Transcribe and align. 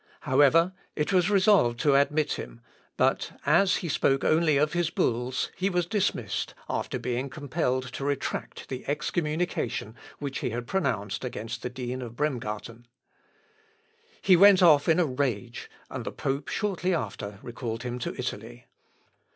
However, 0.21 0.73
it 0.95 1.13
was 1.13 1.29
resolved 1.29 1.79
to 1.81 1.93
admit 1.93 2.33
him; 2.33 2.61
but 2.97 3.33
as 3.45 3.75
he 3.85 3.87
spoke 3.87 4.23
only 4.23 4.57
of 4.57 4.73
his 4.73 4.89
bulls 4.89 5.51
he 5.55 5.69
was 5.69 5.85
dismissed, 5.85 6.55
after 6.67 6.97
being 6.97 7.29
compelled 7.29 7.83
to 7.93 8.03
retract 8.03 8.67
the 8.67 8.83
excommunication 8.87 9.95
which 10.17 10.39
he 10.39 10.49
had 10.49 10.65
pronounced 10.65 11.23
against 11.23 11.61
the 11.61 11.69
dean 11.69 12.01
of 12.01 12.15
Bremgarton. 12.15 12.87
He 14.19 14.35
went 14.35 14.63
off 14.63 14.89
in 14.89 14.99
a 14.99 15.05
rage, 15.05 15.69
and 15.87 16.03
the 16.03 16.11
pope 16.11 16.47
shortly 16.47 16.95
after 16.95 17.37
recalled 17.43 17.83
him 17.83 17.99
to 17.99 18.15
Italy. 18.19 18.65